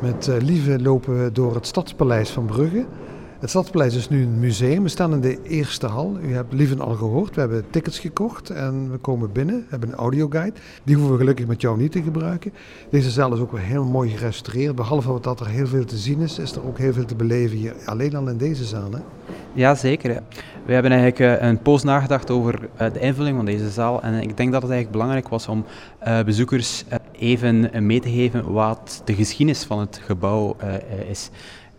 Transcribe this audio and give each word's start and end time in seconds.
Met 0.00 0.26
uh, 0.26 0.36
Lieve 0.38 0.80
lopen 0.82 1.24
we 1.24 1.32
door 1.32 1.54
het 1.54 1.66
Stadspaleis 1.66 2.30
van 2.30 2.46
Brugge. 2.46 2.86
Het 3.38 3.50
Stadspaleis 3.50 3.94
is 3.94 4.08
nu 4.08 4.22
een 4.22 4.38
museum. 4.38 4.82
We 4.82 4.88
staan 4.88 5.12
in 5.12 5.20
de 5.20 5.42
eerste 5.42 5.86
hal. 5.86 6.16
U 6.22 6.32
hebt 6.32 6.52
Lieven 6.52 6.80
al 6.80 6.94
gehoord. 6.94 7.34
We 7.34 7.40
hebben 7.40 7.64
tickets 7.70 7.98
gekocht 7.98 8.50
en 8.50 8.90
we 8.90 8.96
komen 8.96 9.32
binnen. 9.32 9.56
We 9.56 9.66
hebben 9.68 9.88
een 9.88 9.94
audioguide. 9.94 10.56
Die 10.82 10.94
hoeven 10.94 11.12
we 11.12 11.18
gelukkig 11.18 11.46
met 11.46 11.60
jou 11.60 11.78
niet 11.78 11.92
te 11.92 12.02
gebruiken. 12.02 12.52
Deze 12.90 13.10
zaal 13.10 13.34
is 13.34 13.40
ook 13.40 13.52
weer 13.52 13.60
heel 13.60 13.84
mooi 13.84 14.10
gerestaureerd. 14.10 14.74
Behalve 14.74 15.18
dat 15.20 15.40
er 15.40 15.48
heel 15.48 15.66
veel 15.66 15.84
te 15.84 15.96
zien 15.96 16.20
is, 16.20 16.38
is 16.38 16.52
er 16.52 16.66
ook 16.66 16.78
heel 16.78 16.92
veel 16.92 17.04
te 17.04 17.14
beleven 17.14 17.56
hier. 17.56 17.74
Alleen 17.84 18.16
al 18.16 18.28
in 18.28 18.36
deze 18.36 18.64
zaal. 18.64 18.90
Ja, 19.52 19.74
zeker. 19.74 20.22
We 20.64 20.72
hebben 20.72 20.92
eigenlijk 20.92 21.40
eh, 21.40 21.48
een 21.48 21.62
poos 21.62 21.82
nagedacht 21.82 22.30
over 22.30 22.68
eh, 22.76 22.92
de 22.92 23.00
invulling 23.00 23.36
van 23.36 23.44
deze 23.44 23.70
zaal. 23.70 24.02
En 24.02 24.14
ik 24.14 24.36
denk 24.36 24.52
dat 24.52 24.62
het 24.62 24.70
eigenlijk 24.70 24.90
belangrijk 24.90 25.28
was 25.28 25.48
om 25.48 25.64
uh, 26.06 26.22
bezoekers 26.22 26.84
even 27.12 27.86
mee 27.86 28.00
te 28.00 28.10
geven 28.10 28.52
wat 28.52 29.02
de 29.04 29.14
geschiedenis 29.14 29.64
van 29.64 29.78
het 29.80 30.00
gebouw 30.04 30.56
is. 31.08 31.30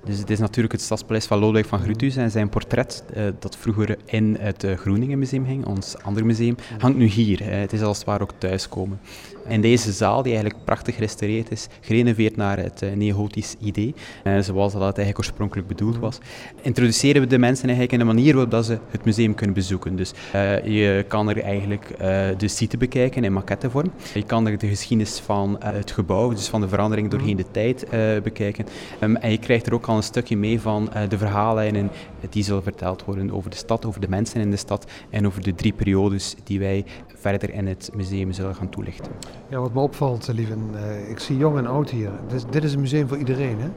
Dus 0.06 0.18
het 0.18 0.30
is 0.30 0.40
natuurlijk 0.40 0.74
het 0.74 0.82
Stadspaleis 0.82 1.26
van 1.26 1.40
Lodewijk 1.40 1.66
van 1.66 1.80
Grotius 1.80 2.16
en 2.16 2.32
zijn 2.32 2.50
portret, 2.50 3.04
uh, 3.18 3.24
dat 3.40 3.58
vroeger 3.58 3.98
in 4.06 4.38
het 4.40 4.64
uh, 4.64 4.78
Groeningen 4.78 5.20
Museum 5.20 5.46
hing, 5.46 5.66
ons 5.66 5.96
ander 6.04 6.26
museum, 6.26 6.56
hangt 6.78 6.98
nu 6.98 7.06
hier. 7.06 7.42
Uh, 7.42 7.48
het 7.48 7.74
is 7.74 7.82
als 7.82 7.98
het 7.98 8.06
ware 8.06 8.24
ook 8.24 8.34
thuiskomen. 8.38 9.00
In 9.48 9.62
deze 9.62 9.92
zaal, 9.92 10.24
die 10.24 10.34
eigenlijk 10.34 10.66
prachtig 10.66 10.96
gerestaureerd 10.96 11.52
is, 11.52 11.68
gerenoveerd 11.82 12.36
naar 12.36 12.58
het 12.58 12.84
neogotisch 12.96 13.56
idee, 13.60 13.94
zoals 14.40 14.74
dat 14.74 14.82
eigenlijk 14.82 15.18
oorspronkelijk 15.18 15.68
bedoeld 15.68 15.98
was, 15.98 16.18
introduceren 16.62 17.22
we 17.22 17.28
de 17.28 17.38
mensen 17.38 17.68
eigenlijk 17.68 17.94
in 17.94 18.00
een 18.00 18.16
manier 18.16 18.36
waarop 18.36 18.64
ze 18.64 18.78
het 18.90 19.06
museum 19.06 19.36
kunnen 19.36 19.56
bezoeken. 19.56 19.96
Dus 19.96 20.12
je 20.64 21.06
kan 21.08 21.30
er 21.30 21.42
eigenlijk 21.42 21.88
de 22.38 22.48
site 22.48 22.78
bekijken 22.78 23.24
in 23.24 23.34
maquettevorm. 23.34 23.92
Je 24.14 24.24
kan 24.24 24.48
er 24.48 24.58
de 24.58 24.68
geschiedenis 24.68 25.20
van 25.20 25.58
het 25.60 25.92
gebouw, 25.92 26.30
dus 26.30 26.48
van 26.48 26.62
de 26.62 26.68
verandering 26.68 27.10
doorheen 27.10 27.38
de 27.38 27.46
tijd, 27.52 27.86
bekijken. 28.24 28.66
Um, 29.00 29.16
en 29.16 29.32
je 29.32 29.38
krijgt 29.38 29.68
er 29.68 29.74
ook 29.74 29.88
al 29.92 29.98
een 29.98 30.04
stukje 30.04 30.38
mee 30.38 30.62
van 30.62 30.90
uh, 30.96 31.10
de 31.10 31.18
verhaallijnen 31.18 31.90
die 32.30 32.44
zullen 32.44 32.64
verteld 32.64 33.06
worden 33.06 33.32
over 33.32 33.50
de 33.50 33.56
stad, 33.56 33.86
over 33.86 34.02
de 34.02 34.10
mensen 34.10 34.42
in 34.42 34.52
de 34.52 34.58
stad 34.58 34.92
en 35.10 35.26
over 35.28 35.42
de 35.42 35.56
drie 35.56 35.74
periodes 35.74 36.36
die 36.44 36.60
wij 36.60 36.86
verder 37.08 37.54
in 37.54 37.68
het 37.68 37.90
museum 37.94 38.32
zullen 38.32 38.56
gaan 38.56 38.70
toelichten. 38.70 39.12
Ja, 39.50 39.60
wat 39.60 39.74
me 39.74 39.80
opvalt, 39.80 40.30
Lieven, 40.34 40.70
uh, 40.74 41.10
ik 41.10 41.20
zie 41.20 41.38
jong 41.38 41.58
en 41.58 41.68
oud 41.68 41.90
hier. 41.90 42.12
Dit, 42.28 42.46
dit 42.50 42.64
is 42.64 42.74
een 42.74 42.80
museum 42.80 43.08
voor 43.08 43.18
iedereen, 43.18 43.60
hè? 43.60 43.70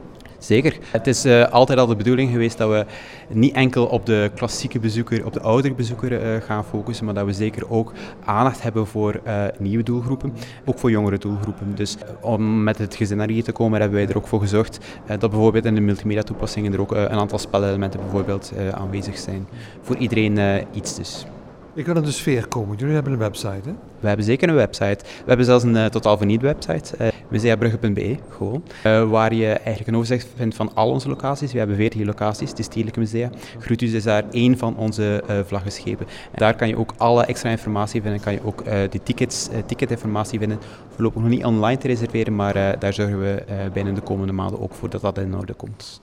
Zeker. 0.45 0.77
Het 0.91 1.07
is 1.07 1.25
uh, 1.25 1.47
altijd 1.47 1.79
al 1.79 1.87
de 1.87 1.95
bedoeling 1.95 2.31
geweest 2.31 2.57
dat 2.57 2.69
we 2.69 2.85
niet 3.29 3.53
enkel 3.53 3.85
op 3.85 4.05
de 4.05 4.31
klassieke 4.35 4.79
bezoeker, 4.79 5.25
op 5.25 5.33
de 5.33 5.41
oudere 5.41 5.73
bezoeker 5.73 6.35
uh, 6.35 6.41
gaan 6.41 6.65
focussen, 6.65 7.05
maar 7.05 7.13
dat 7.13 7.25
we 7.25 7.33
zeker 7.33 7.69
ook 7.69 7.93
aandacht 8.25 8.61
hebben 8.61 8.87
voor 8.87 9.21
uh, 9.27 9.43
nieuwe 9.57 9.83
doelgroepen, 9.83 10.33
ook 10.65 10.79
voor 10.79 10.91
jongere 10.91 11.17
doelgroepen. 11.17 11.75
Dus 11.75 11.97
om 12.21 12.63
met 12.63 12.77
het 12.77 12.95
gezin 12.95 13.17
naar 13.17 13.29
hier 13.29 13.43
te 13.43 13.51
komen, 13.51 13.79
hebben 13.79 13.99
wij 13.99 14.07
er 14.07 14.17
ook 14.17 14.27
voor 14.27 14.39
gezorgd 14.39 14.79
dat 15.07 15.29
bijvoorbeeld 15.29 15.65
in 15.65 15.75
de 15.75 15.81
multimedia 15.81 16.23
toepassingen 16.23 16.73
er 16.73 16.81
ook 16.81 16.91
een 16.91 17.09
aantal 17.09 17.39
spelelementen 17.39 17.99
bijvoorbeeld 17.99 18.51
aanwezig 18.71 19.17
zijn. 19.17 19.47
Voor 19.81 19.97
iedereen 19.97 20.65
iets 20.73 20.95
dus. 20.95 21.25
Ik 21.75 21.85
wil 21.85 21.95
in 21.95 22.03
de 22.03 22.11
sfeer 22.11 22.47
komen. 22.47 22.77
Jullie 22.77 22.93
hebben 22.93 23.13
een 23.13 23.19
website, 23.19 23.69
hè? 23.69 23.73
We 23.99 24.07
hebben 24.07 24.25
zeker 24.25 24.49
een 24.49 24.55
website. 24.55 24.97
We 25.03 25.23
hebben 25.25 25.45
zelfs 25.45 25.63
een 25.63 25.75
uh, 25.75 25.85
totaal 25.85 26.17
vernieuwde 26.17 26.45
website, 26.45 26.95
uh, 27.01 28.19
gewoon. 28.29 28.63
Uh, 28.85 29.09
waar 29.09 29.33
je 29.33 29.47
eigenlijk 29.47 29.87
een 29.87 29.95
overzicht 29.95 30.27
vindt 30.35 30.55
van 30.55 30.71
al 30.73 30.89
onze 30.89 31.09
locaties. 31.09 31.51
We 31.51 31.57
hebben 31.57 31.75
14 31.75 32.05
locaties, 32.05 32.49
het 32.49 32.59
is 32.59 32.65
Stedelijke 32.65 32.99
Musea. 32.99 33.29
Groetus 33.59 33.91
is 33.91 34.03
daar 34.03 34.23
één 34.31 34.57
van 34.57 34.77
onze 34.77 35.23
vlaggenschepen. 35.45 36.07
En 36.07 36.37
daar 36.37 36.55
kan 36.55 36.67
je 36.67 36.77
ook 36.77 36.93
alle 36.97 37.25
extra 37.25 37.49
informatie 37.49 38.01
vinden. 38.01 38.19
Kan 38.21 38.33
je 38.33 38.43
ook 38.43 38.63
de 38.65 38.99
tickets, 39.03 39.49
ticketinformatie 39.65 40.39
vinden. 40.39 40.59
Voorlopig 40.89 41.21
nog 41.21 41.29
niet 41.29 41.45
online 41.45 41.77
te 41.77 41.87
reserveren, 41.87 42.35
maar 42.35 42.79
daar 42.79 42.93
zorgen 42.93 43.19
we 43.19 43.43
binnen 43.73 43.95
de 43.95 44.01
komende 44.01 44.33
maanden 44.33 44.61
ook 44.61 44.73
voor 44.73 44.89
dat 44.89 45.01
dat 45.01 45.17
in 45.17 45.35
orde 45.35 45.53
komt. 45.53 46.01